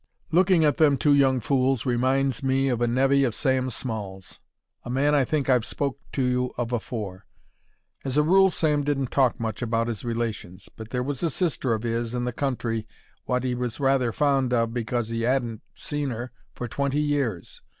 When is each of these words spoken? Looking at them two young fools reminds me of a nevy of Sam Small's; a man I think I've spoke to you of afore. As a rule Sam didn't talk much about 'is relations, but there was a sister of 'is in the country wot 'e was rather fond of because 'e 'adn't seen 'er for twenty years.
Looking 0.31 0.65
at 0.65 0.77
them 0.77 0.97
two 0.97 1.13
young 1.13 1.39
fools 1.41 1.85
reminds 1.85 2.41
me 2.41 2.69
of 2.69 2.81
a 2.81 2.87
nevy 2.87 3.23
of 3.23 3.35
Sam 3.35 3.69
Small's; 3.69 4.39
a 4.83 4.89
man 4.89 5.13
I 5.13 5.23
think 5.23 5.47
I've 5.47 5.63
spoke 5.63 5.99
to 6.13 6.23
you 6.23 6.55
of 6.57 6.71
afore. 6.73 7.27
As 8.03 8.17
a 8.17 8.23
rule 8.23 8.49
Sam 8.49 8.83
didn't 8.83 9.11
talk 9.11 9.39
much 9.39 9.61
about 9.61 9.87
'is 9.87 10.03
relations, 10.03 10.69
but 10.75 10.89
there 10.89 11.03
was 11.03 11.21
a 11.21 11.29
sister 11.29 11.73
of 11.75 11.85
'is 11.85 12.15
in 12.15 12.25
the 12.25 12.33
country 12.33 12.87
wot 13.27 13.45
'e 13.45 13.53
was 13.53 13.79
rather 13.79 14.11
fond 14.11 14.51
of 14.53 14.73
because 14.73 15.13
'e 15.13 15.23
'adn't 15.23 15.61
seen 15.75 16.11
'er 16.11 16.31
for 16.55 16.67
twenty 16.67 16.99
years. 16.99 17.61